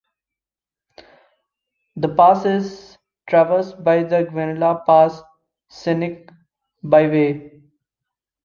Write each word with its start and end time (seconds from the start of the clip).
The 1.95 2.07
pass 2.15 2.43
is 2.43 2.97
traversed 3.29 3.83
by 3.83 4.01
the 4.01 4.23
Guanella 4.25 4.83
Pass 4.83 5.21
Scenic 5.69 6.27
Byway. 6.81 7.61